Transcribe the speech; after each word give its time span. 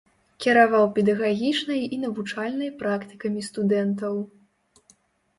Кіраваў 0.43 0.85
педагагічнай 0.93 1.81
і 1.97 1.99
навучальнай 2.05 2.71
практыкамі 2.79 3.43
студэнтаў. 3.49 4.15